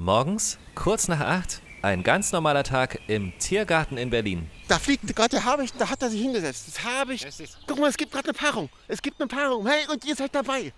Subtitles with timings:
[0.00, 4.50] Morgens, kurz nach acht, ein ganz normaler Tag im Tiergarten in Berlin.
[4.66, 6.68] Da fliegt gerade der Habicht, da hat er sich hingesetzt.
[6.68, 7.28] Das Habicht.
[7.66, 8.70] Guck mal, es gibt gerade eine Paarung.
[8.88, 9.66] Es gibt eine Paarung.
[9.66, 10.72] Hey, und ihr seid dabei.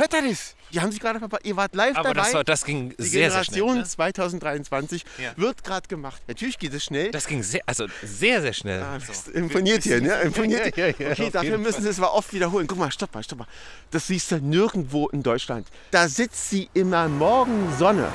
[0.00, 0.54] Hört ihr das?
[0.72, 1.44] Die haben sich gerade verpasst.
[1.44, 2.20] Ihr wart live Aber dabei.
[2.22, 3.56] das, war, das ging die sehr, sehr schnell.
[3.60, 3.84] Generation Ne?
[3.84, 5.32] 2023 Ja.
[5.36, 6.22] wird gerade gemacht.
[6.26, 7.10] Natürlich geht es schnell.
[7.10, 8.80] Das ging sehr, also sehr, sehr schnell.
[8.82, 10.14] Ah, das imponiert hier, ne?
[10.22, 10.94] Imponiert Ja, hier.
[10.98, 12.66] ja, ja, okay, dafür müssen Sie es mal oft wiederholen.
[12.66, 13.48] Guck mal, stopp mal, stopp mal.
[13.90, 15.68] Das siehst du nirgendwo in Deutschland.
[15.90, 18.08] Da sitzt sie immer Morgensonne.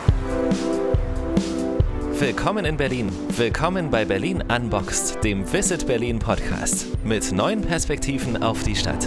[2.18, 3.12] Willkommen in Berlin.
[3.38, 6.88] Willkommen bei Berlin Unboxed, dem Visit Berlin Podcast.
[7.04, 9.06] Mit neuen Perspektiven auf die Stadt.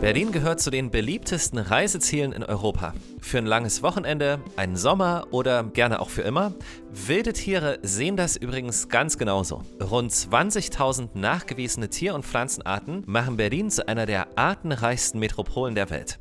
[0.00, 2.94] Berlin gehört zu den beliebtesten Reisezielen in Europa.
[3.20, 6.54] Für ein langes Wochenende, einen Sommer oder gerne auch für immer.
[6.90, 9.60] Wilde Tiere sehen das übrigens ganz genauso.
[9.78, 16.18] Rund 20.000 nachgewiesene Tier- und Pflanzenarten machen Berlin zu einer der artenreichsten Metropolen der Welt.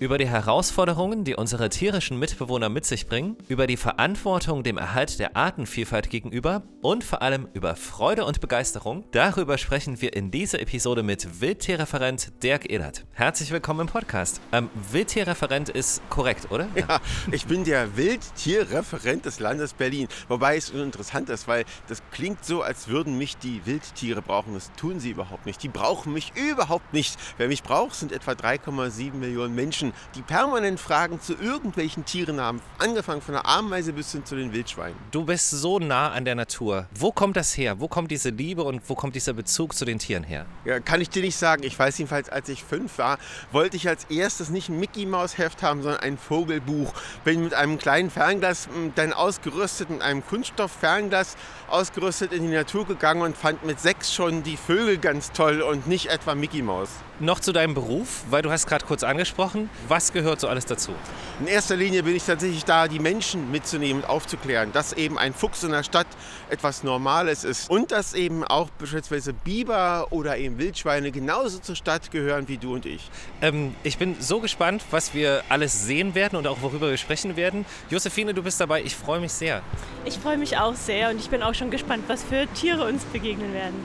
[0.00, 5.20] Über die Herausforderungen, die unsere tierischen Mitbewohner mit sich bringen, über die Verantwortung dem Erhalt
[5.20, 10.60] der Artenvielfalt gegenüber und vor allem über Freude und Begeisterung, darüber sprechen wir in dieser
[10.60, 13.04] Episode mit Wildtierreferent Dirk Ehlert.
[13.12, 14.40] Herzlich willkommen im Podcast.
[14.50, 16.66] Ähm, Wildtierreferent ist korrekt, oder?
[16.74, 20.08] Ja, ich bin der Wildtierreferent des Landes Berlin.
[20.26, 24.54] Wobei es interessant ist, weil das klingt so, als würden mich die Wildtiere brauchen.
[24.54, 25.62] Das tun sie überhaupt nicht.
[25.62, 27.16] Die brauchen mich überhaupt nicht.
[27.36, 32.60] Wer mich braucht, sind etwa 3,7 Millionen Menschen, die permanent Fragen zu irgendwelchen Tieren haben.
[32.78, 34.96] Angefangen von der Ameise bis hin zu den Wildschweinen.
[35.10, 36.86] Du bist so nah an der Natur.
[36.94, 37.80] Wo kommt das her?
[37.80, 40.46] Wo kommt diese Liebe und wo kommt dieser Bezug zu den Tieren her?
[40.64, 41.62] Ja, kann ich dir nicht sagen.
[41.62, 43.18] Ich weiß jedenfalls, als ich fünf war,
[43.50, 46.92] wollte ich als erstes nicht ein Mickey-Maus-Heft haben, sondern ein Vogelbuch.
[47.24, 51.36] Bin mit einem kleinen Fernglas m, dann ausgerüstet, mit einem Kunststoff-Fernglas
[51.68, 55.86] ausgerüstet in die Natur gegangen und fand mit sechs schon die Vögel ganz toll und
[55.86, 56.90] nicht etwa Mickey Maus.
[57.22, 59.70] Noch zu deinem Beruf, weil du hast gerade kurz angesprochen.
[59.86, 60.90] Was gehört so alles dazu?
[61.38, 65.32] In erster Linie bin ich tatsächlich da, die Menschen mitzunehmen und aufzuklären, dass eben ein
[65.32, 66.08] Fuchs in der Stadt
[66.50, 72.10] etwas Normales ist und dass eben auch beispielsweise Biber oder eben Wildschweine genauso zur Stadt
[72.10, 73.08] gehören wie du und ich.
[73.40, 77.36] Ähm, ich bin so gespannt, was wir alles sehen werden und auch worüber wir sprechen
[77.36, 77.64] werden.
[77.88, 78.82] Josephine, du bist dabei.
[78.82, 79.62] Ich freue mich sehr.
[80.04, 83.04] Ich freue mich auch sehr und ich bin auch schon gespannt, was für Tiere uns
[83.04, 83.76] begegnen werden.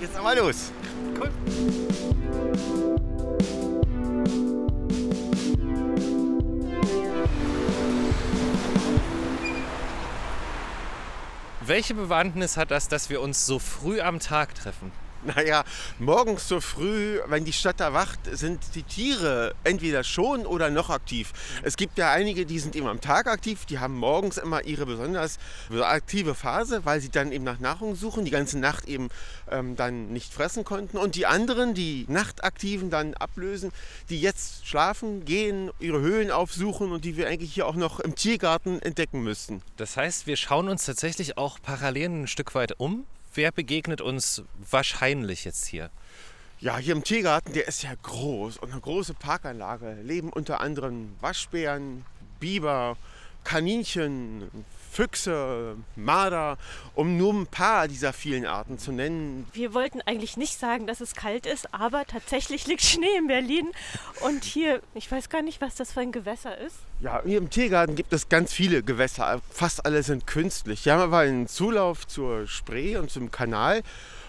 [0.00, 0.72] Jetzt aber los.
[11.66, 14.92] Welche Bewandtnis hat das, dass wir uns so früh am Tag treffen?
[15.36, 15.64] Naja,
[15.98, 21.32] morgens so früh, wenn die Stadt erwacht, sind die Tiere entweder schon oder noch aktiv.
[21.62, 24.84] Es gibt ja einige, die sind eben am Tag aktiv, die haben morgens immer ihre
[24.86, 25.38] besonders
[25.80, 29.08] aktive Phase, weil sie dann eben nach Nahrung suchen, die ganze Nacht eben
[29.50, 30.98] ähm, dann nicht fressen konnten.
[30.98, 33.72] Und die anderen, die Nachtaktiven dann ablösen,
[34.10, 38.14] die jetzt schlafen, gehen, ihre Höhlen aufsuchen und die wir eigentlich hier auch noch im
[38.14, 39.62] Tiergarten entdecken müssten.
[39.78, 43.06] Das heißt, wir schauen uns tatsächlich auch parallel ein Stück weit um.
[43.36, 45.90] Wer begegnet uns wahrscheinlich jetzt hier?
[46.60, 49.98] Ja, hier im Tiergarten, der ist ja groß und eine große Parkanlage.
[50.04, 52.06] Leben unter anderem Waschbären,
[52.38, 52.96] Biber,
[53.42, 54.48] Kaninchen,
[54.94, 56.56] Füchse, Marder,
[56.94, 59.48] um nur ein paar dieser vielen Arten zu nennen.
[59.52, 63.72] Wir wollten eigentlich nicht sagen, dass es kalt ist, aber tatsächlich liegt Schnee in Berlin.
[64.20, 66.76] Und hier, ich weiß gar nicht, was das für ein Gewässer ist.
[67.00, 69.40] Ja, hier im Tiergarten gibt es ganz viele Gewässer.
[69.50, 70.84] Fast alle sind künstlich.
[70.84, 73.82] Wir haben aber einen Zulauf zur Spree und zum Kanal.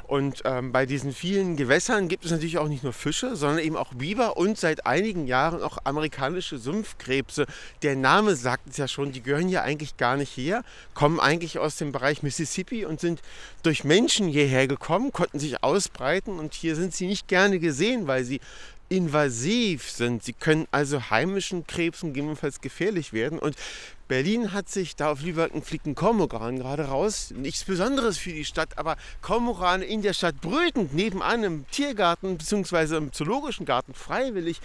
[0.07, 3.75] Und ähm, bei diesen vielen Gewässern gibt es natürlich auch nicht nur Fische, sondern eben
[3.75, 7.45] auch Biber und seit einigen Jahren auch amerikanische Sumpfkrebse.
[7.81, 10.63] Der Name sagt es ja schon, die gehören hier eigentlich gar nicht her,
[10.94, 13.21] kommen eigentlich aus dem Bereich Mississippi und sind
[13.63, 18.23] durch Menschen hierher gekommen, konnten sich ausbreiten und hier sind sie nicht gerne gesehen, weil
[18.23, 18.39] sie
[18.89, 20.23] invasiv sind.
[20.23, 23.39] Sie können also heimischen Krebsen gegebenenfalls gefährlich werden.
[23.39, 23.55] Und
[24.07, 27.33] Berlin hat sich da auf Lübeck fliegt ein Kormoran gerade raus.
[27.35, 32.97] Nichts Besonderes für die Stadt, aber Kormorane in der Stadt brütend nebenan im Tiergarten bzw.
[32.97, 34.61] im zoologischen Garten freiwillig,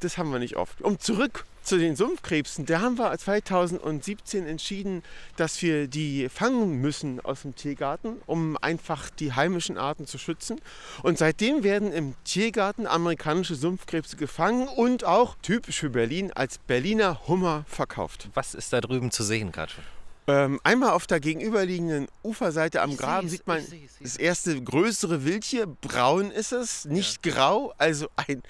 [0.00, 0.82] das haben wir nicht oft.
[0.82, 5.02] Um zurück zu den Sumpfkrebsen, da haben wir 2017 entschieden,
[5.36, 10.60] dass wir die fangen müssen aus dem Tiergarten, um einfach die heimischen Arten zu schützen.
[11.02, 17.26] Und seitdem werden im Tiergarten amerikanische Sumpfkrebse gefangen und auch, typisch für Berlin, als Berliner
[17.28, 18.28] Hummer verkauft.
[18.34, 19.84] Was ist da drüben zu sehen gerade schon?
[20.28, 23.76] Ähm, einmal auf der gegenüberliegenden Uferseite am Ich Graben sieht man ja.
[24.00, 25.66] das erste größere Wildtier.
[25.66, 28.42] Braun ist es, nicht grau, also ein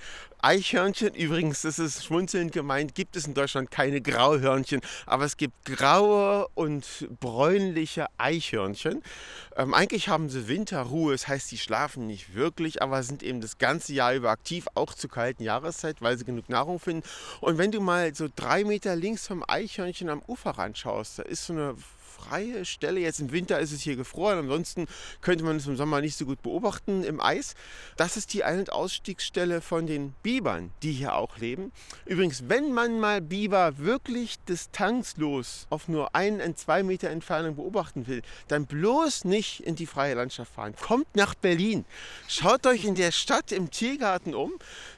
[0.43, 1.15] Eichhörnchen.
[1.15, 6.49] Übrigens, das ist schmunzelnd gemeint, gibt es in Deutschland keine Grauhörnchen, aber es gibt graue
[6.55, 9.03] und bräunliche Eichhörnchen.
[9.57, 13.59] Ähm, eigentlich haben sie Winterruhe, das heißt, sie schlafen nicht wirklich, aber sind eben das
[13.59, 17.07] ganze Jahr über aktiv, auch zur kalten Jahreszeit, weil sie genug Nahrung finden.
[17.41, 21.47] Und wenn du mal so drei Meter links vom Eichhörnchen am Uferrand schaust, da ist
[21.47, 21.77] so eine
[22.23, 23.01] freie Stelle.
[23.01, 24.87] Jetzt im Winter ist es hier gefroren, ansonsten
[25.21, 27.55] könnte man es im Sommer nicht so gut beobachten im Eis.
[27.97, 31.73] Das ist die Ein- und Ausstiegsstelle von den Bibern, die hier auch leben.
[32.07, 38.07] Übrigens, wenn man mal Biber wirklich distanzlos auf nur ein, ein zwei Meter Entfernung beobachten
[38.07, 40.75] will, dann bloß nicht in die freie Landschaft fahren.
[40.81, 41.85] Kommt nach Berlin.
[42.29, 44.53] Schaut euch in der Stadt im Tiergarten um.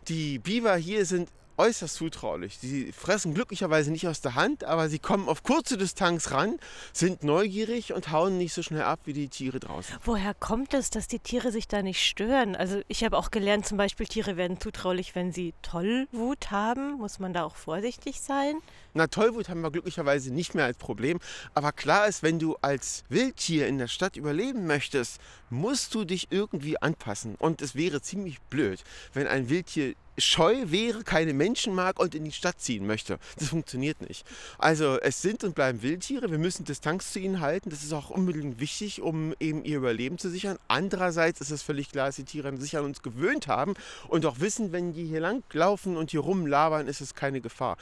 [0.08, 2.58] Die Biber hier sind äußerst zutraulich.
[2.58, 6.58] Sie fressen glücklicherweise nicht aus der Hand, aber sie kommen auf kurze Distanz ran,
[6.92, 9.96] sind neugierig und hauen nicht so schnell ab wie die Tiere draußen.
[10.04, 12.56] Woher kommt es, dass die Tiere sich da nicht stören?
[12.56, 16.98] Also ich habe auch gelernt, zum Beispiel Tiere werden zutraulich, wenn sie Tollwut haben.
[16.98, 18.56] Muss man da auch vorsichtig sein?
[18.96, 21.18] Na, Tollwut haben wir glücklicherweise nicht mehr als Problem.
[21.52, 26.28] Aber klar ist, wenn du als Wildtier in der Stadt überleben möchtest, musst du dich
[26.30, 27.34] irgendwie anpassen.
[27.36, 32.24] Und es wäre ziemlich blöd, wenn ein Wildtier scheu wäre, keine Menschen mag und in
[32.24, 33.18] die Stadt ziehen möchte.
[33.38, 34.26] Das funktioniert nicht.
[34.58, 36.30] Also es sind und bleiben Wildtiere.
[36.30, 37.70] Wir müssen Distanz zu ihnen halten.
[37.70, 40.58] Das ist auch unbedingt wichtig, um eben ihr Überleben zu sichern.
[40.68, 43.74] Andererseits ist es völlig klar, dass die Tiere sich an uns gewöhnt haben
[44.08, 47.76] und auch wissen, wenn die hier lang laufen und hier rumlabern, ist es keine Gefahr.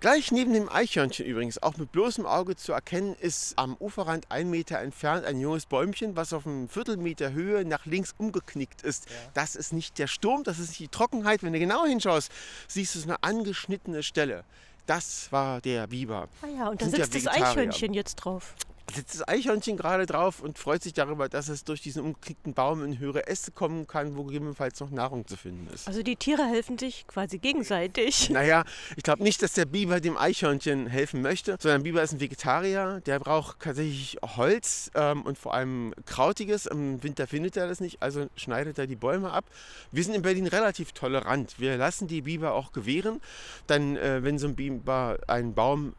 [0.00, 4.50] Gleich neben dem Eichhörnchen übrigens, auch mit bloßem Auge zu erkennen, ist am Uferrand ein
[4.50, 9.08] Meter entfernt ein junges Bäumchen, was auf einem Viertelmeter Höhe nach links umgeknickt ist.
[9.08, 9.16] Ja.
[9.34, 11.42] Das ist nicht der Sturm, das ist nicht die Trockenheit.
[11.42, 12.30] Wenn du genau hinschaust,
[12.68, 14.44] siehst du eine angeschnittene Stelle.
[14.86, 16.28] Das war der Biber.
[16.42, 18.54] Ah ja, und da sitzt das Eichhörnchen jetzt drauf
[18.94, 22.84] sitzt das Eichhörnchen gerade drauf und freut sich darüber, dass es durch diesen umgeknickten Baum
[22.84, 25.88] in höhere Äste kommen kann, wo gegebenenfalls noch Nahrung zu finden ist.
[25.88, 28.30] Also die Tiere helfen sich quasi gegenseitig.
[28.36, 28.64] Naja,
[28.96, 33.00] ich glaube nicht, dass der Biber dem Eichhörnchen helfen möchte, sondern Biber ist ein Vegetarier,
[33.06, 36.66] der braucht tatsächlich Holz ähm, und vor allem Krautiges.
[36.66, 39.46] Im Winter findet er das nicht, also schneidet er die Bäume ab.
[39.90, 41.58] Wir sind in Berlin relativ tolerant.
[41.58, 43.22] Wir lassen die Biber auch gewähren.
[43.66, 45.94] Dann, äh, wenn so ein Biber einen Baum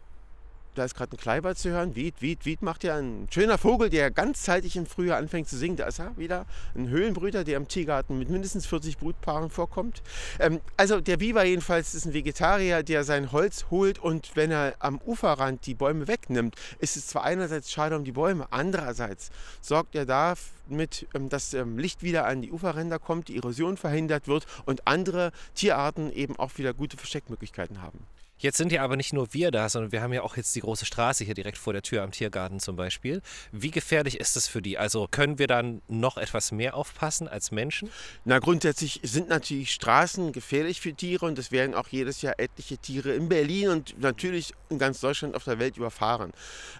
[0.78, 1.96] da ist gerade ein Kleiber zu hören.
[1.96, 5.76] Wied, Wied, Wied macht ja ein schöner Vogel, der ganzzeitig im Frühjahr anfängt zu singen.
[5.76, 6.46] Da ist er wieder.
[6.76, 10.02] Ein Höhlenbrüter, der im Tiergarten mit mindestens 40 Brutpaaren vorkommt.
[10.40, 14.76] Ähm, also der Biber jedenfalls ist ein Vegetarier, der sein Holz holt und wenn er
[14.80, 19.32] am Uferrand die Bäume wegnimmt, ist es zwar einerseits schade um die Bäume, andererseits
[19.62, 24.28] sorgt er damit, ähm, dass ähm, Licht wieder an die Uferränder kommt, die Erosion verhindert
[24.28, 28.06] wird und andere Tierarten eben auch wieder gute Versteckmöglichkeiten haben.
[28.40, 30.60] Jetzt sind ja aber nicht nur wir da, sondern wir haben ja auch jetzt die
[30.60, 33.24] große Straße hier direkt vor der Tür am Tiergarten zum Beispiel.
[33.52, 34.78] Wie gefährlich ist das für die?
[34.78, 37.90] Also können wir dann noch etwas mehr aufpassen als Menschen?
[38.26, 42.78] Na, grundsätzlich sind natürlich Straßen gefährlich für Tiere und es werden auch jedes Jahr etliche
[42.78, 46.32] Tiere in Berlin und natürlich in ganz Deutschland auf der Welt überfahren.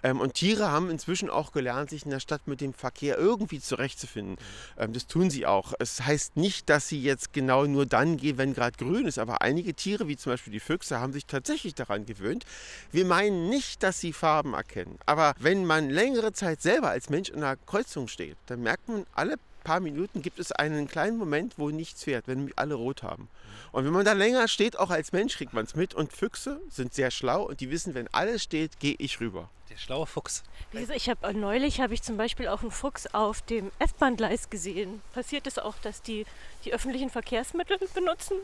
[0.04, 3.58] Ähm, und Tiere haben inzwischen auch gelernt, sich in der Stadt mit dem Verkehr irgendwie
[3.58, 4.36] zurechtzufinden.
[4.78, 5.72] Ähm, das tun sie auch.
[5.80, 9.42] Es heißt nicht, dass sie jetzt genau nur dann gehen, wenn gerade grün ist, aber
[9.42, 12.44] einige Tiere, wie zum Beispiel die Füchse, haben sich tatsächlich tatsächlich daran gewöhnt.
[12.92, 14.98] Wir meinen nicht, dass sie Farben erkennen.
[15.06, 19.06] Aber wenn man längere Zeit selber als Mensch in einer Kreuzung steht, dann merkt man,
[19.14, 23.28] alle paar Minuten gibt es einen kleinen Moment, wo nichts fährt, wenn alle rot haben.
[23.72, 25.94] Und wenn man da länger steht, auch als Mensch, kriegt man es mit.
[25.94, 29.48] Und Füchse sind sehr schlau und die wissen, wenn alles steht, gehe ich rüber.
[29.70, 30.42] Der schlaue Fuchs.
[30.72, 35.00] Ich habe neulich habe ich zum Beispiel auch einen Fuchs auf dem S-Bahn-Gleis gesehen.
[35.14, 36.26] Passiert es auch, dass die
[36.64, 38.36] die öffentlichen Verkehrsmittel benutzen?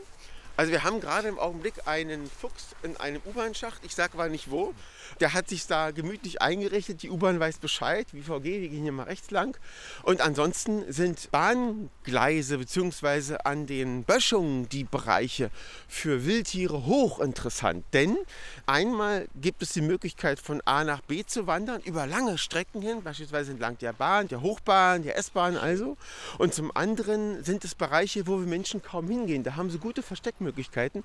[0.57, 4.49] Also wir haben gerade im Augenblick einen Fuchs in einem U-Bahn-Schacht, ich sage aber nicht
[4.49, 4.73] wo.
[5.19, 8.91] Der hat sich da gemütlich eingerichtet, die U-Bahn weiß Bescheid, wie VG, wir gehen hier
[8.93, 9.57] mal rechts lang.
[10.03, 13.37] Und ansonsten sind Bahngleise bzw.
[13.43, 15.51] an den Böschungen die Bereiche
[15.89, 17.83] für Wildtiere hochinteressant.
[17.93, 18.17] Denn
[18.65, 23.03] einmal gibt es die Möglichkeit von A nach B zu wandern, über lange Strecken hin,
[23.03, 25.97] beispielsweise entlang der Bahn, der Hochbahn, der S-Bahn also.
[26.37, 29.43] Und zum anderen sind es Bereiche, wo wir Menschen kaum hingehen.
[29.43, 30.44] Da haben sie gute Versteckmöglichkeiten.
[30.45, 31.03] Möglichkeiten.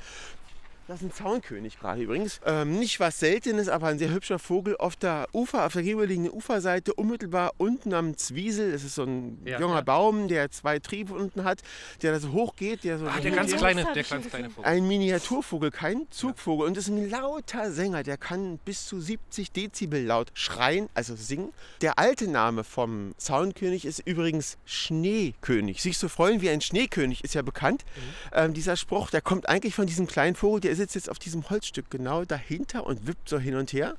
[0.90, 2.40] Das ist ein Zaunkönig gerade übrigens.
[2.44, 6.32] Ähm, nicht was Seltenes, aber ein sehr hübscher Vogel auf der Ufer, auf der gegenüberliegenden
[6.32, 8.72] Uferseite, unmittelbar unten am Zwiesel.
[8.72, 9.80] Das ist so ein ja, junger ja.
[9.82, 11.62] Baum, der zwei Triebe unten hat,
[12.02, 12.82] der da so hoch geht.
[12.82, 14.68] Der, so ah, der ganz kleine, der ganz kleine Vogel.
[14.68, 16.66] Ein Miniaturvogel, kein Zugvogel.
[16.66, 21.14] Und das ist ein lauter Sänger, der kann bis zu 70 Dezibel laut schreien, also
[21.14, 21.52] singen.
[21.82, 25.82] Der alte Name vom Zaunkönig ist übrigens Schneekönig.
[25.82, 27.84] Sich so freuen wie ein Schneekönig ist ja bekannt.
[27.94, 28.00] Mhm.
[28.32, 31.18] Ähm, dieser Spruch, der kommt eigentlich von diesem kleinen Vogel, der ist sitzt jetzt auf
[31.18, 33.96] diesem Holzstück genau dahinter und wippt so hin und her.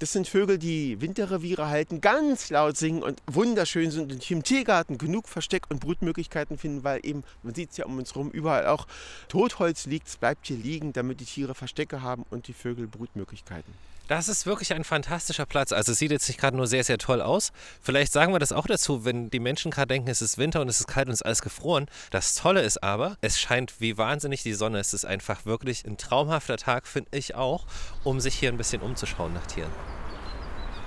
[0.00, 4.42] Das sind Vögel, die Winterreviere halten, ganz laut singen und wunderschön sind und hier im
[4.42, 8.30] Tiergarten genug Versteck- und Brutmöglichkeiten finden, weil eben, man sieht es ja um uns herum,
[8.30, 8.86] überall auch
[9.28, 10.08] Totholz liegt.
[10.08, 13.72] Es bleibt hier liegen, damit die Tiere Verstecke haben und die Vögel Brutmöglichkeiten.
[14.08, 15.70] Das ist wirklich ein fantastischer Platz.
[15.70, 17.52] Also es sieht jetzt nicht gerade nur sehr, sehr toll aus.
[17.82, 20.68] Vielleicht sagen wir das auch dazu, wenn die Menschen gerade denken, es ist Winter und
[20.68, 21.84] es ist kalt und es ist alles gefroren.
[22.10, 24.78] Das Tolle ist aber, es scheint wie wahnsinnig die Sonne.
[24.78, 27.66] Es ist einfach wirklich ein traumhafter Tag, finde ich auch,
[28.02, 29.70] um sich hier ein bisschen umzuschauen nach Tieren.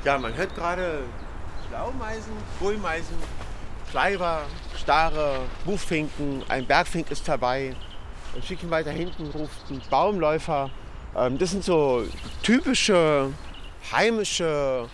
[0.04, 1.04] Ja, man hört gerade
[1.70, 3.18] Blaumeisen, Kohlmeisen,
[3.92, 4.42] Schleiber,
[4.82, 7.76] Stare, Buchfinken, ein Bergfink ist dabei.
[8.34, 10.72] Ein Stückchen weiter hinten ruft ein Baumläufer.
[11.16, 12.06] Ähm, das sind so
[12.44, 13.32] typische
[13.92, 14.88] heimische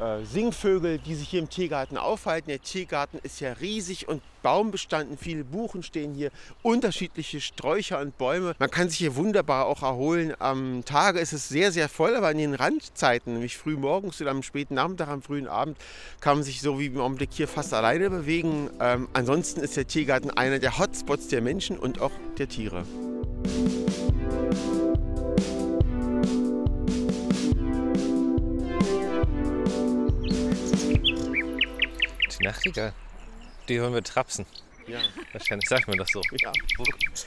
[0.00, 2.48] äh, Singvögel, die sich hier im Tiergarten aufhalten.
[2.48, 5.18] Der Tiergarten ist ja riesig und baumbestanden.
[5.18, 6.30] Viele Buchen stehen hier,
[6.62, 8.54] unterschiedliche Sträucher und Bäume.
[8.60, 10.34] Man kann sich hier wunderbar auch erholen.
[10.38, 14.30] Am Tage ist es sehr, sehr voll, aber in den Randzeiten, nämlich früh morgens oder
[14.30, 15.76] am späten Nachmittag, am frühen Abend,
[16.20, 18.70] kann man sich so wie im Augenblick hier fast alleine bewegen.
[18.80, 22.84] Ähm, ansonsten ist der Tiergarten einer der Hotspots der Menschen und auch der Tiere.
[32.38, 32.92] Die Nachtigall,
[33.68, 34.46] die hören wir trapsen.
[34.88, 35.00] Ja.
[35.32, 36.22] Wahrscheinlich sagt man das so.
[36.40, 36.52] Ja.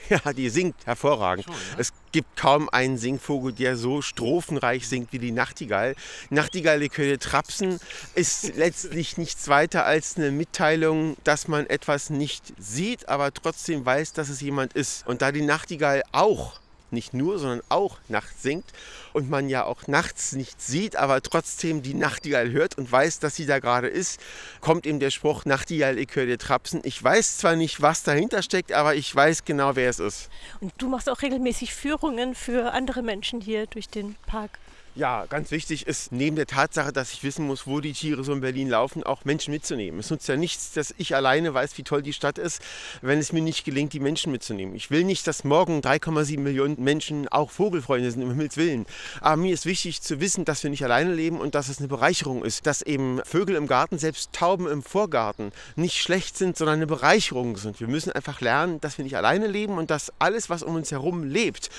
[0.09, 1.45] ja, die singt hervorragend.
[1.77, 5.95] Es gibt kaum einen Singvogel, der so strophenreich singt wie die Nachtigall.
[6.31, 7.79] Nachtigall, die Kölle Trapsen,
[8.15, 14.13] ist letztlich nichts weiter als eine Mitteilung, dass man etwas nicht sieht, aber trotzdem weiß,
[14.13, 15.05] dass es jemand ist.
[15.05, 16.60] Und da die Nachtigall auch
[16.91, 18.65] nicht nur, sondern auch nachts singt
[19.13, 23.35] und man ja auch nachts nicht sieht, aber trotzdem die Nachtigall hört und weiß, dass
[23.35, 24.19] sie da gerade ist,
[24.59, 26.81] kommt ihm der Spruch Nachtigall, ich höre dir trapsen.
[26.83, 30.29] Ich weiß zwar nicht, was dahinter steckt, aber ich weiß genau, wer es ist.
[30.59, 34.51] Und du machst auch regelmäßig Führungen für andere Menschen hier durch den Park.
[34.93, 38.33] Ja, ganz wichtig ist neben der Tatsache, dass ich wissen muss, wo die Tiere so
[38.33, 40.01] in Berlin laufen, auch Menschen mitzunehmen.
[40.01, 42.61] Es nutzt ja nichts, dass ich alleine weiß, wie toll die Stadt ist,
[43.01, 44.75] wenn es mir nicht gelingt, die Menschen mitzunehmen.
[44.75, 48.85] Ich will nicht, dass morgen 3,7 Millionen Menschen auch Vogelfreunde sind, um Himmels Willen.
[49.21, 51.87] Aber mir ist wichtig zu wissen, dass wir nicht alleine leben und dass es eine
[51.87, 52.67] Bereicherung ist.
[52.67, 57.55] Dass eben Vögel im Garten, selbst Tauben im Vorgarten, nicht schlecht sind, sondern eine Bereicherung
[57.55, 57.79] sind.
[57.79, 60.91] Wir müssen einfach lernen, dass wir nicht alleine leben und dass alles, was um uns
[60.91, 61.69] herum lebt,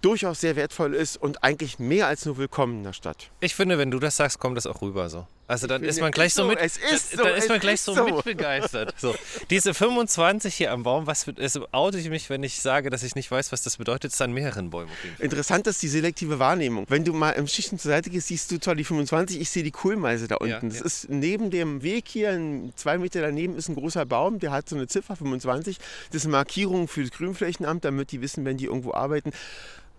[0.00, 3.30] durchaus sehr wertvoll ist und eigentlich mehr als nur willkommen in der Stadt.
[3.40, 5.26] Ich finde, wenn du das sagst, kommt das auch rüber so.
[5.48, 7.56] Also dann ist man es gleich so so, mit, es ist dann so, ist man
[7.56, 8.04] es gleich ist so, so.
[8.04, 8.94] mitbegeistert.
[8.98, 9.14] So.
[9.48, 13.14] Diese 25 hier am Baum, was also oute ich mich, wenn ich sage, dass ich
[13.14, 14.90] nicht weiß, was das bedeutet, ist an mehreren Bäumen.
[15.18, 16.84] Interessant ist die selektive Wahrnehmung.
[16.90, 19.62] Wenn du mal im Schichten zur Seite gehst, siehst du zwar die 25, ich sehe
[19.62, 20.50] die Kohlmeise da unten.
[20.50, 20.84] Ja, das ja.
[20.84, 22.38] ist neben dem Weg hier,
[22.76, 25.78] zwei Meter daneben ist ein großer Baum, der hat so eine Ziffer 25.
[26.10, 29.32] Das ist eine Markierung für das Grünflächenamt, damit die wissen, wenn die irgendwo arbeiten,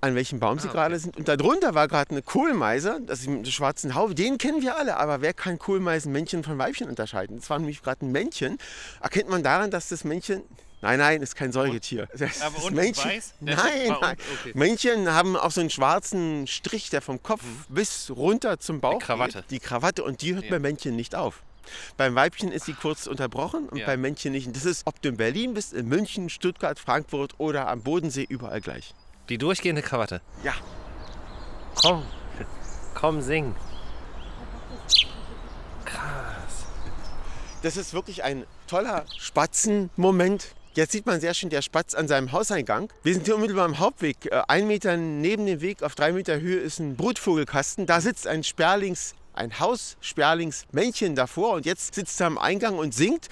[0.01, 1.03] an welchem Baum sie Ah, gerade okay.
[1.03, 1.17] sind.
[1.17, 4.77] Und darunter war gerade eine Kohlmeise, das ist mit der schwarzen Haube, den kennen wir
[4.77, 7.37] alle, aber wer kann Kohlmeisen Männchen von Weibchen unterscheiden?
[7.39, 8.57] Das war nämlich gerade ein Männchen.
[9.01, 10.43] Erkennt man daran, dass das Männchen
[10.81, 12.07] Nein, nein, ist kein Säugetier.
[12.17, 13.33] Das, Aber das unten Männchen, weiß?
[13.41, 13.57] Nein,
[13.99, 14.17] nein.
[14.39, 14.51] okay.
[14.53, 18.99] Männchen haben auch so einen schwarzen Strich, der vom Kopf bis runter zum Bauch Mhm.
[18.99, 19.39] Krawatte.
[19.41, 19.51] geht.
[19.51, 20.51] Die Krawatte und die hört Ja.
[20.51, 21.43] bei Männchen nicht auf.
[21.97, 23.87] Beim Weibchen ist sie kurz unterbrochen und Ja.
[23.87, 24.47] beim Männchen nicht.
[24.47, 28.25] Und das ist, ob du in Berlin bist, in München, Stuttgart, Frankfurt oder am Bodensee,
[28.29, 28.93] überall gleich.
[29.29, 30.21] Die durchgehende Krawatte.
[30.43, 30.53] Ja,
[31.81, 32.03] Komm,
[32.93, 33.55] komm, sing.
[35.85, 36.65] Krass.
[37.63, 40.55] das ist wirklich ein toller Spatzenmoment.
[40.73, 42.91] Jetzt sieht man sehr schön der Spatz an seinem Hauseingang.
[43.03, 44.25] Wir sind hier unmittelbar am Hauptweg.
[44.25, 47.85] Äh, Ein Meter neben dem Weg auf drei Meter Höhe ist ein Brutvogelkasten.
[47.85, 53.29] Da sitzt ein Sperlings, ein Haussperlingsmännchen davor und jetzt sitzt er am Eingang und singt.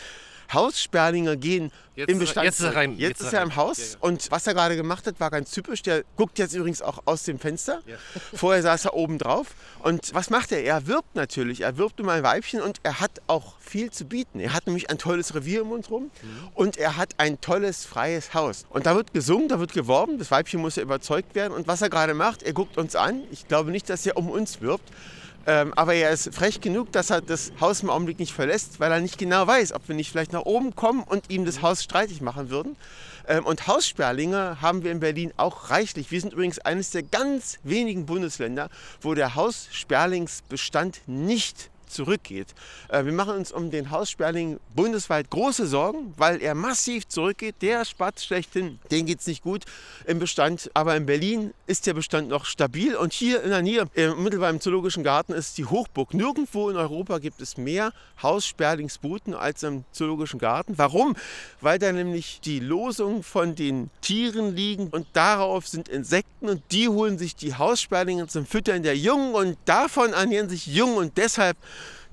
[0.54, 2.46] Haussperlinge gehen Jetzt im Bestand.
[2.46, 3.56] jetzt ist er rein, Jetzt, jetzt ist ist er im rein.
[3.58, 3.98] Haus Ja, ja.
[4.02, 5.82] und was er gerade gemacht hat, war ganz typisch.
[5.82, 7.82] Der guckt jetzt übrigens auch aus dem Fenster.
[7.88, 7.96] Ja.
[8.34, 9.48] Vorher saß er oben drauf.
[9.82, 10.64] Und was macht er?
[10.64, 11.62] Er wirbt natürlich.
[11.62, 14.40] Er wirbt um ein Weibchen und er hat auch viel zu bieten.
[14.40, 16.48] Er hat nämlich ein tolles Revier um uns rum Mhm.
[16.54, 18.66] und er hat ein tolles freies Haus.
[18.70, 20.20] Und da wird gesungen, da wird geworben.
[20.20, 21.54] Das Weibchen muss ja überzeugt werden.
[21.54, 23.24] Und was er gerade macht, er guckt uns an.
[23.32, 24.88] Ich glaube nicht, dass er um uns wirbt.
[25.50, 28.92] Ähm, aber er ist frech genug, dass er das Haus im Augenblick nicht verlässt, weil
[28.92, 31.82] er nicht genau weiß, ob wir nicht vielleicht nach oben kommen und ihm das Haus
[31.82, 32.76] streitig machen würden.
[33.30, 36.12] Ähm, und Haussperlinge haben wir in Berlin auch reichlich.
[36.12, 42.54] Wir sind übrigens eines der ganz wenigen Bundesländer, wo der Haussperlingsbestand nicht zurückgeht.
[42.90, 47.56] Äh, wir machen uns um den Haussperling bundesweit große Sorgen, weil er massiv zurückgeht.
[47.62, 49.66] Der Spatz schlechthin, den geht es nicht gut
[50.06, 50.70] im Bestand.
[50.74, 52.96] Aber in Berlin ist der Bestand noch stabil.
[52.96, 56.14] Und hier in der Nähe, im Zoologischen Garten, ist die Hochburg.
[56.14, 57.92] Nirgendwo in Europa gibt es mehr
[58.22, 60.78] Haussperlingsbuten als im Zoologischen Garten.
[60.78, 61.16] Warum?
[61.62, 66.90] Weil da nämlich die Losung von den Tieren liegen und darauf sind Insekten und die
[66.90, 71.58] holen sich die Haussperlinge zum Füttern der Jungen und davon ernähren sich Jungen und deshalb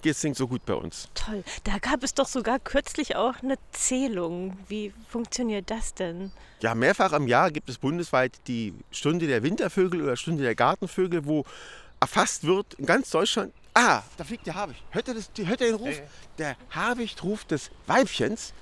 [0.04, 1.08] geht es so gut bei uns.
[1.14, 1.42] Toll.
[1.64, 4.56] Da gab es doch sogar kürzlich auch eine Zählung.
[4.68, 6.30] Wie funktioniert das denn?
[6.60, 11.24] Ja, mehrfach im Jahr gibt es bundesweit die Stunde der Wintervögel oder Stunde der Gartenvögel,
[11.24, 11.44] wo
[12.00, 13.54] erfasst wird in ganz Deutschland.
[13.72, 14.82] Ah, da fliegt der Habicht.
[14.90, 16.00] Hört ihr, das, hört ihr den Ruf?
[16.36, 18.52] Der Habicht ruft des Weibchens.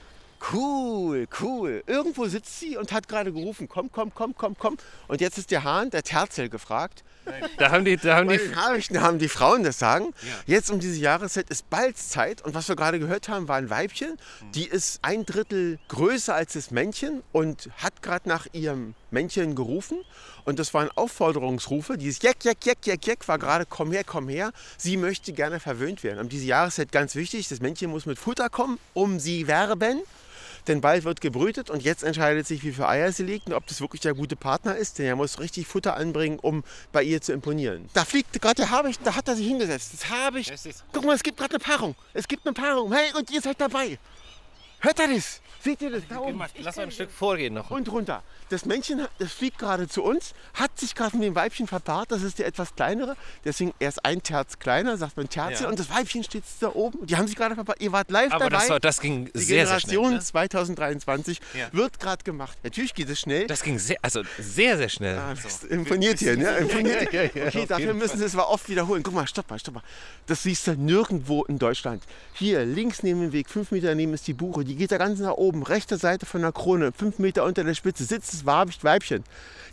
[0.53, 1.83] Cool, cool.
[1.87, 4.77] Irgendwo sitzt sie und hat gerade gerufen, komm, komm, komm, komm, komm.
[5.09, 7.03] Und jetzt ist der Hahn, der Terzel, gefragt.
[7.57, 10.13] Da haben die, da haben Bei die, den Habichten haben die Frauen das Sagen.
[10.47, 12.43] Jetzt um diese Jahreszeit ist Balzzeit.
[12.43, 14.17] Und was wir gerade gehört haben, war ein Weibchen.
[14.55, 19.99] Die ist ein Drittel größer als das Männchen und hat gerade nach ihrem Männchen gerufen.
[20.45, 21.97] Und das waren Aufforderungsrufe.
[21.97, 24.53] Dieses Jeck, Jeck, Jeck, Jeck, Jeck war gerade, komm her, komm her.
[24.77, 26.19] Sie möchte gerne verwöhnt werden.
[26.19, 30.03] Um diese Jahreszeit ganz wichtig, das Männchen muss mit Futter kommen, um sie werben.
[30.69, 33.67] Denn bald wird gebrütet und jetzt entscheidet sich, wie viele Eier sie legt und ob
[33.67, 34.99] das wirklich der gute Partner ist.
[34.99, 37.89] Denn er muss richtig Futter anbringen, um bei ihr zu imponieren.
[37.95, 39.93] Da fliegt gerade der Habicht, da hat er sich hingesetzt.
[39.95, 40.53] Das Habicht.
[40.93, 41.95] Guck mal, es gibt gerade eine Paarung.
[42.15, 42.93] Es gibt eine Paarung.
[42.93, 43.99] Hey, und ihr seid dabei.
[44.83, 45.41] Hört ihr das?
[45.63, 46.43] Seht ihr das da oben?
[46.59, 47.71] Lass mal ein Stück vorgehen noch.
[47.71, 48.25] Und runter.
[48.49, 52.11] Das Männchen, das fliegt gerade zu uns, hat sich gerade mit dem Weibchen verpaart.
[52.11, 53.17] Das ist der etwas kleinere.
[53.45, 55.63] Deswegen erst ein Terz kleiner, sagt man Terzel.
[55.65, 55.69] Ja.
[55.69, 57.07] Und das Weibchen steht da oben.
[57.07, 57.81] Die haben sich gerade verpaart.
[57.81, 58.57] Ihr wart live Aber dabei.
[58.63, 59.93] das, war, das ging Die sehr, sehr schnell.
[59.99, 60.21] Generation Ne?
[60.21, 61.69] 2023 Ja.
[61.73, 62.59] wird gerade gemacht.
[62.65, 63.47] Natürlich geht es schnell.
[63.47, 65.17] Das ging sehr, also sehr, sehr schnell.
[65.17, 66.57] Ah, das imponiert hier, ne?
[66.59, 67.03] Imponiert.
[67.07, 69.05] Okay, dafür müssen Sie es aber oft wiederholen.
[69.05, 69.83] Guck mal, stopp mal, stopp mal.
[70.27, 72.03] Das siehst du nirgendwo in Deutschland.
[72.33, 74.65] Hier, links neben dem Weg, fünf Meter daneben ist die Buche.
[74.65, 77.75] Die geht da ganz nach oben, rechte Seite von der Krone, fünf Meter unter der
[77.75, 79.25] Spitze, sitzt das Wabicht Weibchen.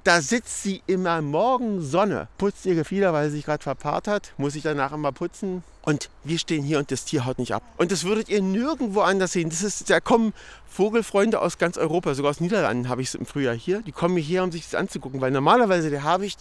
[0.04, 4.54] Da sitzt sie immer Morgensonne, putzt ihr Gefieder, weil sie sich gerade verpaart hat, muss
[4.54, 5.64] sich danach immer putzen.
[5.82, 7.64] Und wir stehen hier und das Tier haut nicht ab.
[7.78, 9.50] Und das würdet ihr nirgendwo anders sehen.
[9.50, 10.34] Das ist, da kommen
[10.68, 13.82] Vogelfreunde aus ganz Europa, sogar aus Niederlanden habe ich es im Frühjahr hier.
[13.82, 16.40] Die kommen hierher, um sich das anzugucken, weil normalerweise der Habicht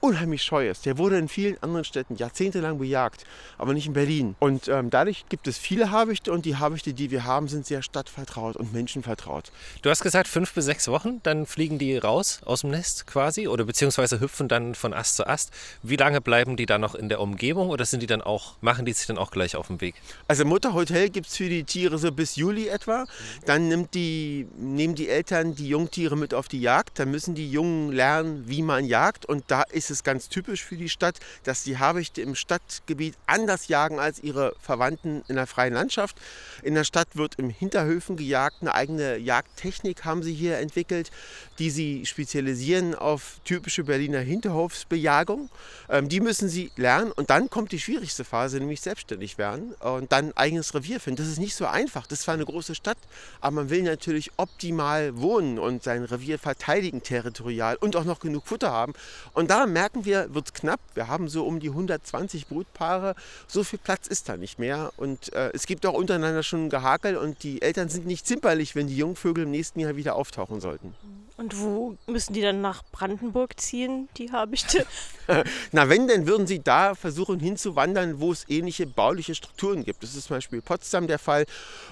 [0.00, 0.86] unheimlich scheu ist.
[0.86, 3.24] Der wurde in vielen anderen Städten jahrzehntelang bejagt,
[3.58, 4.36] aber nicht in Berlin.
[4.38, 7.82] Und ähm, dadurch gibt es viele Habichte und die Habichte, die wir haben, sind sehr
[7.82, 9.50] stadtvertraut und menschenvertraut.
[9.82, 13.48] Du hast gesagt, fünf bis sechs Wochen, dann fliegen die raus aus dem Nest quasi
[13.48, 15.50] oder beziehungsweise hüpfen dann von Ast zu Ast.
[15.82, 18.84] Wie lange bleiben die dann noch in der Umgebung oder sind die dann auch, machen
[18.84, 19.94] die sich dann auch gleich auf den Weg?
[20.28, 23.06] Also Mutterhotel gibt es für die Tiere so bis Juli etwa.
[23.44, 26.98] Dann nimmt die, nehmen die Eltern die Jungtiere mit auf die Jagd.
[26.98, 29.26] Dann müssen die Jungen lernen, wie man jagt.
[29.26, 33.68] Und da ist es ganz typisch für die Stadt, dass die Habichte im Stadtgebiet anders
[33.68, 36.16] jagen als ihre Verwandten in der freien Landschaft.
[36.62, 38.56] In der Stadt wird im Hinterhöfen gejagt.
[38.60, 41.10] Eine eigene Jagdtechnik haben sie hier entwickelt,
[41.58, 45.50] die sie spezialisieren auf typische Berliner Hinterhofsbejagung.
[45.88, 47.12] Ähm, die müssen sie lernen.
[47.12, 51.22] Und dann kommt die schwierigste Phase, nämlich selbstständig werden und dann eigenes Revier finden.
[51.22, 52.06] Das ist nicht so einfach.
[52.06, 52.98] Das ist zwar eine große Stadt,
[53.40, 58.46] aber man will natürlich optimal wohnen und sein Revier verteidigen territorial und auch noch genug
[58.46, 58.92] Futter haben.
[59.32, 60.80] Und da merken wir, wird knapp.
[60.94, 63.14] Wir haben so um die 120 Brutpaare.
[63.46, 64.90] So viel Platz ist da nicht mehr.
[64.96, 68.86] Und äh, es gibt auch untereinander schon Gehakel und die Eltern sind nicht zimperlich, wenn
[68.86, 70.94] die Jungvögel im nächsten Jahr wieder auftauchen sollten.
[71.38, 74.86] Und wo müssen die dann nach Brandenburg ziehen, die Habichte?
[75.72, 80.02] Na, wenn, dann würden sie da versuchen hinzuwandern, wo es ähnliche bauliche Strukturen gibt.
[80.02, 81.44] Das ist zum Beispiel Potsdam der Fall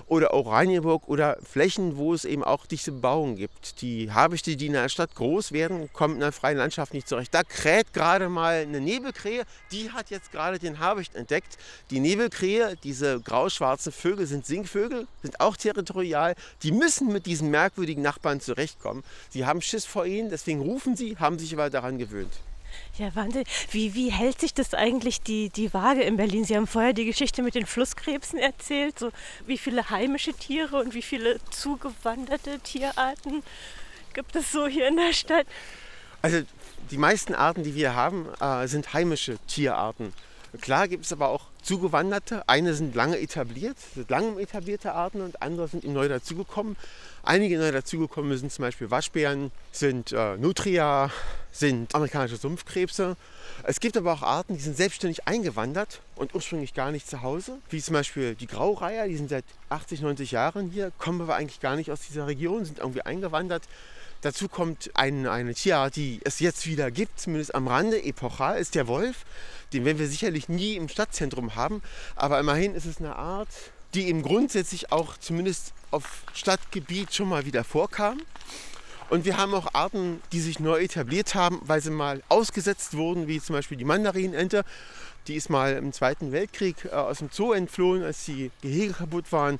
[0.06, 3.82] oder Oranienburg oder Flächen, wo es eben auch diese Bebauung gibt.
[3.82, 7.34] Die Habichte, die in der Stadt groß werden, kommen in der freien Landschaft nicht zurecht.
[7.34, 11.58] Da kräht gerade mal eine Nebelkrähe, die hat jetzt gerade den Habicht entdeckt.
[11.90, 16.34] Die Nebelkrähe, diese grauschwarzen Vögel sind Singvögel, sind auch territorial.
[16.62, 19.04] Die müssen mit diesen merkwürdigen Nachbarn zurechtkommen.
[19.34, 22.32] Sie haben Schiss vor ihnen, deswegen rufen sie, haben sich aber daran gewöhnt.
[22.98, 23.42] Ja, Wahnsinn.
[23.72, 26.44] Wie, wie hält sich das eigentlich die, die Waage in Berlin?
[26.44, 28.96] Sie haben vorher die Geschichte mit den Flusskrebsen erzählt.
[28.96, 29.10] So,
[29.44, 33.42] wie viele heimische Tiere und wie viele zugewanderte Tierarten
[34.12, 35.48] gibt es so hier in der Stadt?
[36.22, 36.42] Also
[36.92, 40.12] die meisten Arten, die wir haben, äh, sind heimische Tierarten.
[40.60, 42.48] Klar gibt es aber auch zugewanderte.
[42.48, 46.76] Eine sind lange etabliert, sind lange etablierte Arten und andere sind neu dazugekommen.
[47.26, 51.10] Einige neu dazugekommen sind zum Beispiel Waschbären, sind äh, Nutria,
[51.50, 53.16] sind amerikanische Sumpfkrebse.
[53.62, 57.60] Es gibt aber auch Arten, die sind selbstständig eingewandert und ursprünglich gar nicht zu Hause,
[57.70, 61.60] wie zum Beispiel die Graureiher, die sind seit 80, 90 Jahren hier, kommen aber eigentlich
[61.60, 63.62] gar nicht aus dieser Region, sind irgendwie eingewandert.
[64.20, 68.74] Dazu kommt ein, eine Tierart, die es jetzt wieder gibt, zumindest am Rande, epochal, ist
[68.74, 69.24] der Wolf.
[69.72, 71.80] Den werden wir sicherlich nie im Stadtzentrum haben,
[72.16, 73.48] aber immerhin ist es eine Art,
[73.94, 78.20] die eben grundsätzlich auch zumindest auf Stadtgebiet schon mal wieder vorkam.
[79.10, 83.28] Und wir haben auch Arten, die sich neu etabliert haben, weil sie mal ausgesetzt wurden,
[83.28, 84.64] wie zum Beispiel die Mandarinente.
[85.28, 89.30] Die ist mal im Zweiten Weltkrieg äh, aus dem Zoo entflohen, als die Gehege kaputt
[89.30, 89.58] waren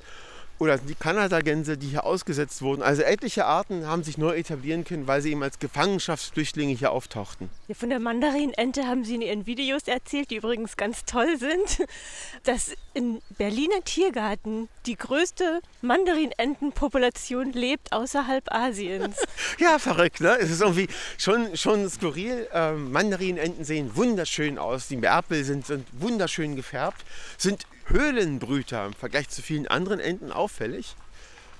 [0.59, 2.81] oder die Kanadagänse, die hier ausgesetzt wurden.
[2.81, 7.49] Also etliche Arten haben sich neu etablieren können, weil sie eben als Gefangenschaftsflüchtlinge hier auftauchten.
[7.67, 11.87] Ja, von der Mandarinente haben Sie in Ihren Videos erzählt, die übrigens ganz toll sind,
[12.43, 19.17] dass in Berliner Tiergarten die größte Mandarinentenpopulation lebt außerhalb Asiens.
[19.59, 20.37] ja, verrückt, ne?
[20.39, 20.87] Es ist irgendwie
[21.17, 22.47] schon, schon skurril.
[22.53, 24.87] Ähm, Mandarinenten sehen wunderschön aus.
[24.87, 27.03] Die Merpel sind, sind wunderschön gefärbt,
[27.37, 30.95] sind Höhlenbrüter im Vergleich zu vielen anderen Enten auffällig.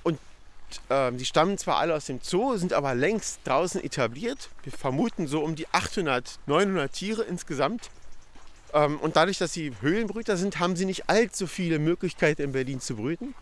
[0.02, 0.18] Und
[0.88, 4.50] äh, die stammen zwar alle aus dem Zoo, sind aber längst draußen etabliert.
[4.62, 7.90] Wir vermuten so um die 800, 900 Tiere insgesamt.
[8.72, 12.80] Ähm, und dadurch, dass sie Höhlenbrüter sind, haben sie nicht allzu viele Möglichkeiten in Berlin
[12.80, 13.34] zu brüten.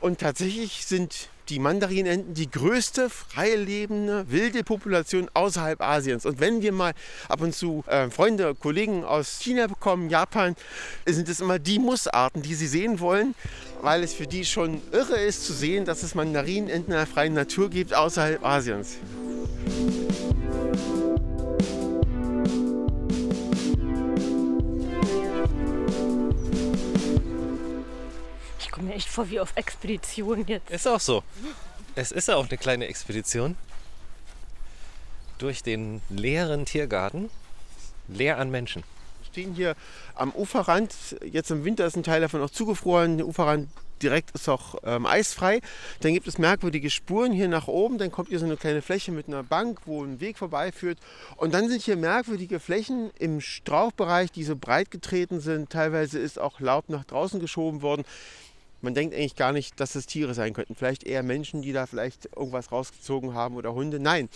[0.00, 6.26] Und tatsächlich sind die Mandarinenten die größte freie lebende wilde Population außerhalb Asiens.
[6.26, 6.92] Und wenn wir mal
[7.28, 10.56] ab und zu äh, Freunde, Kollegen aus China bekommen, Japan,
[11.06, 13.34] sind es immer die Mussarten, die sie sehen wollen,
[13.82, 17.34] weil es für die schon irre ist zu sehen, dass es Mandarinenten in der freien
[17.34, 18.96] Natur gibt außerhalb Asiens.
[28.96, 30.70] Echt vor wie auf Expedition jetzt.
[30.70, 31.22] Ist auch so.
[31.94, 33.56] Es ist ja auch eine kleine Expedition
[35.38, 37.30] durch den leeren Tiergarten,
[38.08, 38.82] leer an Menschen.
[39.20, 39.76] Wir stehen hier
[40.14, 40.94] am Uferrand.
[41.22, 43.18] Jetzt im Winter ist ein Teil davon auch zugefroren.
[43.18, 43.68] Der Uferrand
[44.02, 45.60] direkt ist auch ähm, eisfrei.
[46.00, 47.98] Dann gibt es merkwürdige Spuren hier nach oben.
[47.98, 50.98] Dann kommt hier so eine kleine Fläche mit einer Bank, wo ein Weg vorbeiführt.
[51.36, 55.70] Und dann sind hier merkwürdige Flächen im Strauchbereich, die so breit getreten sind.
[55.70, 58.04] Teilweise ist auch Laub nach draußen geschoben worden.
[58.86, 60.76] Man denkt eigentlich gar nicht, dass es Tiere sein könnten.
[60.76, 63.98] Vielleicht eher Menschen, die da vielleicht irgendwas rausgezogen haben oder Hunde.
[63.98, 64.28] Nein,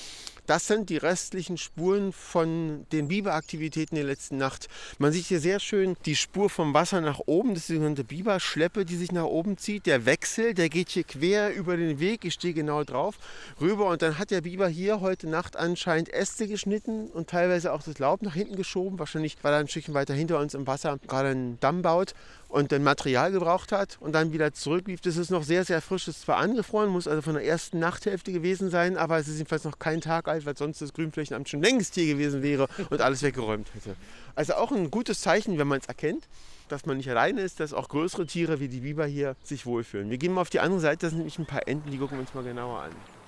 [0.47, 4.67] das sind die restlichen Spuren von den Biberaktivitäten der letzten Nacht.
[4.99, 7.51] Man sieht hier sehr schön die Spur vom Wasser nach oben.
[7.51, 9.87] Das ist die sogenannte Biberschleppe, die sich nach oben zieht.
[9.87, 12.25] Der Wechsel, der geht hier quer über den Weg.
[12.25, 13.19] Ich stehe genau drauf,
[13.61, 13.87] rüber.
[13.87, 18.01] Und dann hat der Biber hier heute Nacht anscheinend Äste geschnitten und teilweise auch das
[18.01, 18.99] Laub nach hinten geschoben.
[18.99, 22.15] Wahrscheinlich, weil er ein Stückchen weiter hinter uns im Wasser gerade einen Damm baut
[22.51, 25.01] und dann Material gebraucht hat und dann wieder zurücklief.
[25.01, 26.09] Das ist noch sehr, sehr frisch.
[26.09, 29.39] Es ist zwar angefroren, muss also von der ersten Nachthälfte gewesen sein, aber es ist
[29.39, 33.01] jedenfalls noch kein Tag alt, weil sonst das Grünflächenamt schon längst hier gewesen wäre und
[33.01, 33.97] alles weggeräumt hätte.
[34.35, 36.29] Also auch ein gutes Zeichen, wenn man es erkennt,
[36.69, 40.11] dass man nicht alleine ist, dass auch größere Tiere wie die Biber hier sich wohlfühlen.
[40.11, 42.19] Wir gehen mal auf die andere Seite, da sind nämlich ein paar Enten, die gucken
[42.19, 43.20] wir uns mal genauer an.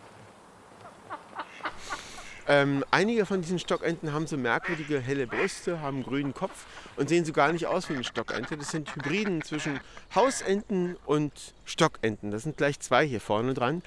[2.49, 7.09] Ähm, einige von diesen Stockenten haben so merkwürdige helle Brüste, haben einen grünen Kopf und
[7.09, 8.57] sehen so gar nicht aus wie eine Stockente.
[8.57, 9.79] Das sind Hybriden zwischen
[10.15, 11.33] Hausenten und
[11.65, 12.33] Stockenten.
[12.33, 13.83] Das sind gleich zwei hier vorne dran.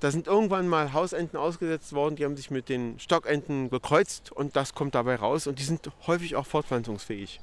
[0.00, 4.56] Da sind irgendwann mal Hausenten ausgesetzt worden, die haben sich mit den Stockenten gekreuzt und
[4.56, 7.40] das kommt dabei raus und die sind häufig auch fortpflanzungsfähig.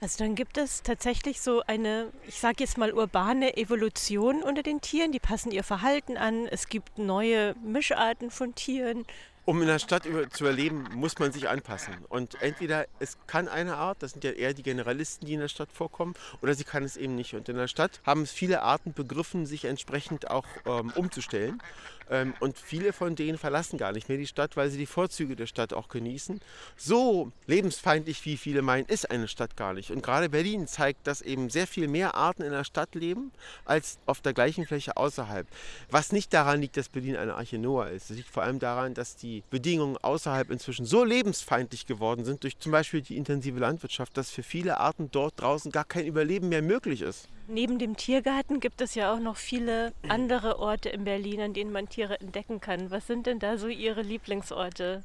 [0.00, 4.80] Also dann gibt es tatsächlich so eine, ich sage jetzt mal urbane Evolution unter den
[4.80, 5.12] Tieren.
[5.12, 6.46] Die passen ihr Verhalten an.
[6.46, 9.04] Es gibt neue Mischarten von Tieren.
[9.48, 11.94] Um in der Stadt zu überleben, muss man sich anpassen.
[12.10, 15.48] Und entweder es kann eine Art, das sind ja eher die Generalisten, die in der
[15.48, 17.32] Stadt vorkommen, oder sie kann es eben nicht.
[17.32, 21.62] Und in der Stadt haben es viele Arten begriffen, sich entsprechend auch ähm, umzustellen.
[22.10, 25.36] Ähm, und viele von denen verlassen gar nicht mehr die Stadt, weil sie die Vorzüge
[25.36, 26.40] der Stadt auch genießen.
[26.76, 29.90] So lebensfeindlich, wie viele meinen, ist eine Stadt gar nicht.
[29.90, 33.32] Und gerade Berlin zeigt, dass eben sehr viel mehr Arten in der Stadt leben,
[33.64, 35.46] als auf der gleichen Fläche außerhalb.
[35.90, 38.10] Was nicht daran liegt, dass Berlin eine Arche Noah ist.
[38.10, 42.58] Es liegt vor allem daran, dass die Bedingungen außerhalb inzwischen so lebensfeindlich geworden sind, durch
[42.58, 46.62] zum Beispiel die intensive Landwirtschaft, dass für viele Arten dort draußen gar kein Überleben mehr
[46.62, 47.28] möglich ist.
[47.50, 51.72] Neben dem Tiergarten gibt es ja auch noch viele andere Orte in Berlin, an denen
[51.72, 52.90] man Tiere entdecken kann.
[52.90, 55.02] Was sind denn da so Ihre Lieblingsorte?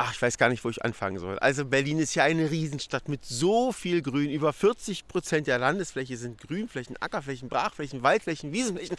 [0.00, 1.40] Ach, ich weiß gar nicht, wo ich anfangen soll.
[1.40, 4.30] Also Berlin ist ja eine Riesenstadt mit so viel Grün.
[4.30, 8.96] Über 40 Prozent der Landesfläche sind Grünflächen, Ackerflächen, Brachflächen, Waldflächen, Wiesenflächen,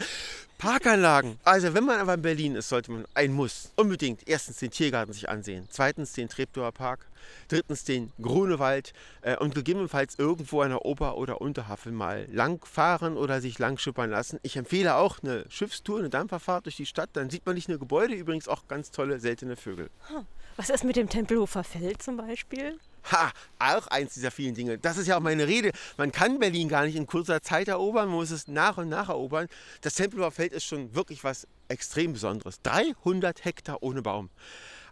[0.58, 1.38] Parkanlagen.
[1.42, 5.14] Also wenn man aber in Berlin ist, sollte man ein Muss unbedingt erstens den Tiergarten
[5.14, 7.06] sich ansehen, zweitens den Treptower Park,
[7.48, 13.40] drittens den Grunewald äh, und gegebenenfalls irgendwo an der Ober- oder Unterhavel mal langfahren oder
[13.40, 14.38] sich lang schippern lassen.
[14.42, 17.08] Ich empfehle auch eine Schiffstour, eine Dampferfahrt durch die Stadt.
[17.14, 19.88] Dann sieht man nicht nur Gebäude, übrigens auch ganz tolle, seltene Vögel.
[20.56, 22.78] Was ist mit dem Tempelhofer Feld zum Beispiel?
[23.10, 24.78] Ha, auch eins dieser vielen Dinge.
[24.78, 25.72] Das ist ja auch meine Rede.
[25.96, 29.08] Man kann Berlin gar nicht in kurzer Zeit erobern, man muss es nach und nach
[29.08, 29.48] erobern.
[29.80, 32.60] Das Tempelhofer Feld ist schon wirklich was extrem Besonderes.
[32.62, 34.28] 300 Hektar ohne Baum.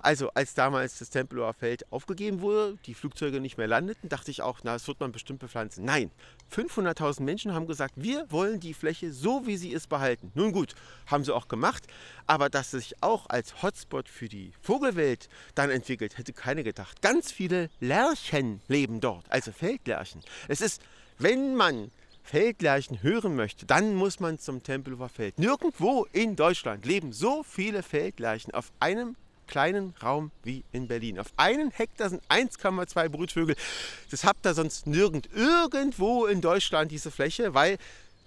[0.01, 4.43] Also als damals das Tempelhofer Feld aufgegeben wurde, die Flugzeuge nicht mehr landeten, dachte ich
[4.43, 5.85] auch, na, das wird man bestimmt bepflanzen.
[5.85, 6.11] Nein,
[6.53, 10.31] 500.000 Menschen haben gesagt, wir wollen die Fläche so, wie sie ist, behalten.
[10.35, 10.75] Nun gut,
[11.07, 11.87] haben sie auch gemacht,
[12.27, 17.03] aber dass es sich auch als Hotspot für die Vogelwelt dann entwickelt, hätte keiner gedacht.
[17.03, 20.23] Ganz viele Lerchen leben dort, also Feldlerchen.
[20.49, 20.81] Es ist,
[21.19, 21.91] wenn man
[22.23, 25.39] Feldlerchen hören möchte, dann muss man zum Tempelhofer Feld.
[25.39, 29.17] Nirgendwo in Deutschland leben so viele Feldlerchen auf einem
[29.49, 31.19] kleinen Raum wie in Berlin.
[31.19, 33.57] Auf einen Hektar sind 1,2 Brutvögel.
[34.11, 37.79] Das habt ihr sonst nirgend irgendwo in Deutschland diese Fläche, weil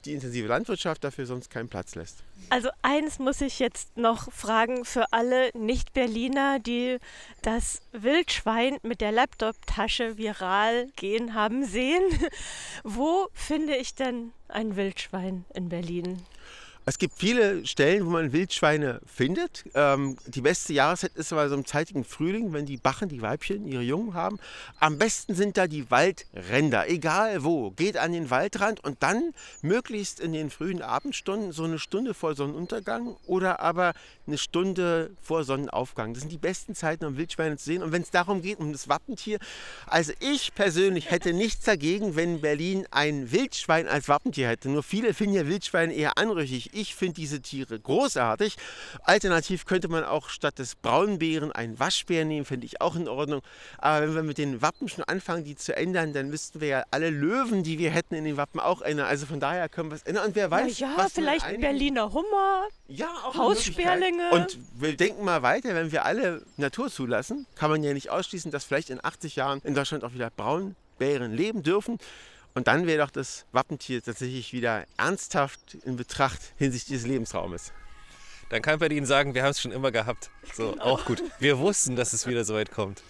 [0.05, 2.23] die intensive Landwirtschaft dafür sonst keinen Platz lässt.
[2.49, 6.97] Also eins muss ich jetzt noch fragen für alle Nicht-Berliner, die
[7.41, 12.03] das Wildschwein mit der Laptop-Tasche viral gehen haben sehen.
[12.84, 16.23] Wo finde ich denn ein Wildschwein in Berlin?
[16.91, 19.63] Es gibt viele Stellen, wo man Wildschweine findet.
[19.75, 23.65] Ähm, die beste Jahreszeit ist aber so im zeitigen Frühling, wenn die Bachen, die Weibchen,
[23.65, 24.39] ihre Jungen haben.
[24.77, 27.71] Am besten sind da die Waldränder, egal wo.
[27.71, 32.36] Geht an den Waldrand und dann möglichst in den frühen Abendstunden, so eine Stunde vor
[32.36, 33.93] Sonnenuntergang oder aber
[34.27, 36.13] eine Stunde vor Sonnenaufgang.
[36.13, 37.84] Das sind die besten Zeiten, um Wildschweine zu sehen.
[37.84, 39.39] Und wenn es darum geht, um das Wappentier,
[39.88, 44.67] also ich persönlich hätte nichts dagegen, wenn Berlin ein Wildschwein als Wappentier hätte.
[44.69, 46.71] Nur viele finden ja Wildschweine eher anrüchig.
[46.82, 48.58] Ich finde diese Tiere großartig.
[49.04, 53.41] Alternativ könnte man auch statt des Braunbären einen Waschbär nehmen, finde ich auch in Ordnung.
[53.78, 56.84] Aber wenn wir mit den Wappen schon anfangen, die zu ändern, dann müssten wir ja
[56.89, 59.06] alle Löwen, die wir hätten in den Wappen, auch ändern.
[59.06, 60.26] Also von daher können wir es ändern.
[60.26, 64.32] Und wer weiß, ja, was vielleicht ein Berliner Hummer, ja, auch Haussperlinge.
[64.32, 68.50] Und wir denken mal weiter, wenn wir alle Natur zulassen, kann man ja nicht ausschließen,
[68.50, 72.00] dass vielleicht in 80 Jahren in Deutschland auch wieder Braunbären leben dürfen.
[72.53, 77.71] Und dann wäre doch das Wappentier tatsächlich wieder ernsthaft in Betracht hinsichtlich des Lebensraumes.
[78.51, 80.29] Dann kann Berlin sagen, wir haben es schon immer gehabt.
[80.53, 80.83] So, genau.
[80.83, 81.23] auch gut.
[81.39, 83.01] Wir wussten, dass es wieder so weit kommt.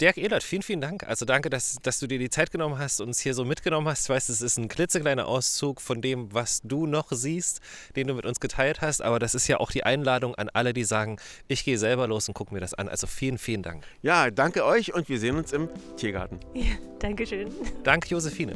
[0.00, 1.02] Dirk Ehlert, vielen, vielen Dank.
[1.02, 3.88] Also danke, dass, dass du dir die Zeit genommen hast und uns hier so mitgenommen
[3.88, 4.04] hast.
[4.04, 7.60] Ich weiß, es ist ein klitzekleiner Auszug von dem, was du noch siehst,
[7.96, 9.02] den du mit uns geteilt hast.
[9.02, 11.16] Aber das ist ja auch die Einladung an alle, die sagen,
[11.48, 12.88] ich gehe selber los und gucke mir das an.
[12.88, 13.84] Also vielen, vielen Dank.
[14.02, 16.38] Ja, danke euch und wir sehen uns im Tiergarten.
[16.54, 17.50] Ja, danke schön.
[17.82, 18.54] Danke, Josephine.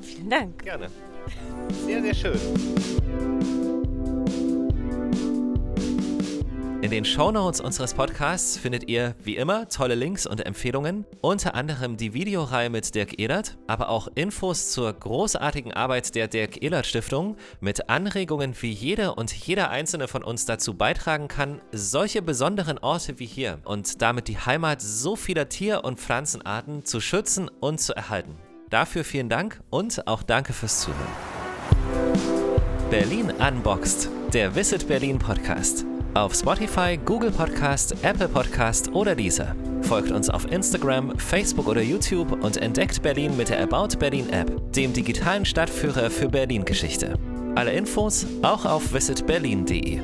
[0.00, 0.62] Vielen Dank.
[0.62, 0.90] Gerne.
[1.84, 3.85] Sehr, sehr schön.
[6.82, 11.96] In den Shownotes unseres Podcasts findet ihr wie immer tolle Links und Empfehlungen, unter anderem
[11.96, 17.36] die Videoreihe mit Dirk Ehlert, aber auch Infos zur großartigen Arbeit der Dirk Ehlert Stiftung
[17.60, 23.18] mit Anregungen, wie jede und jeder einzelne von uns dazu beitragen kann, solche besonderen Orte
[23.18, 27.94] wie hier und damit die Heimat so vieler Tier- und Pflanzenarten zu schützen und zu
[27.94, 28.36] erhalten.
[28.68, 31.00] Dafür vielen Dank und auch danke fürs Zuhören.
[32.90, 39.54] Berlin Unboxed, der Visit Berlin Podcast auf Spotify, Google Podcast, Apple Podcast oder dieser.
[39.82, 44.72] Folgt uns auf Instagram, Facebook oder YouTube und entdeckt Berlin mit der About Berlin App,
[44.72, 47.18] dem digitalen Stadtführer für Berlin-Geschichte.
[47.54, 50.00] Alle Infos auch auf visitberlin.de.